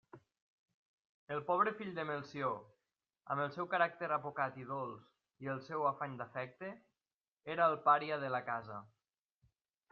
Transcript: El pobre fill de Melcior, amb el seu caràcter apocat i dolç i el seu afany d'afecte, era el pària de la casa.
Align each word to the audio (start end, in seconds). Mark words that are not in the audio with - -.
El 1.35 1.41
pobre 1.49 1.73
fill 1.81 1.91
de 1.97 2.05
Melcior, 2.11 2.55
amb 3.35 3.43
el 3.45 3.53
seu 3.59 3.69
caràcter 3.75 4.09
apocat 4.17 4.59
i 4.63 4.67
dolç 4.71 5.07
i 5.47 5.53
el 5.55 5.63
seu 5.69 5.87
afany 5.93 6.19
d'afecte, 6.23 6.75
era 7.57 7.71
el 7.75 7.81
pària 7.89 8.23
de 8.27 8.37
la 8.39 8.45
casa. 8.53 8.85